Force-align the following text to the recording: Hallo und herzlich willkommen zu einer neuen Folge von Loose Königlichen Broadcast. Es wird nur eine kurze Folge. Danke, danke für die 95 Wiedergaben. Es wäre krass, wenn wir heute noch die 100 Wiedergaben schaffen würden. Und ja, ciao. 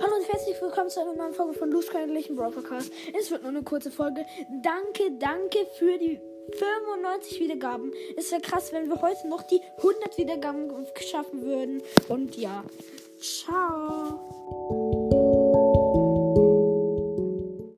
Hallo 0.00 0.16
und 0.16 0.26
herzlich 0.32 0.60
willkommen 0.62 0.88
zu 0.88 1.00
einer 1.00 1.12
neuen 1.12 1.34
Folge 1.34 1.52
von 1.52 1.70
Loose 1.70 1.88
Königlichen 1.88 2.36
Broadcast. 2.36 2.90
Es 3.18 3.30
wird 3.30 3.42
nur 3.42 3.50
eine 3.50 3.62
kurze 3.62 3.90
Folge. 3.90 4.24
Danke, 4.62 5.10
danke 5.18 5.58
für 5.78 5.98
die 5.98 6.18
95 6.58 7.40
Wiedergaben. 7.40 7.92
Es 8.16 8.32
wäre 8.32 8.40
krass, 8.40 8.72
wenn 8.72 8.88
wir 8.88 9.02
heute 9.02 9.28
noch 9.28 9.42
die 9.42 9.60
100 9.78 10.16
Wiedergaben 10.16 10.72
schaffen 11.00 11.42
würden. 11.42 11.82
Und 12.08 12.34
ja, 12.36 12.64
ciao. 13.20 13.73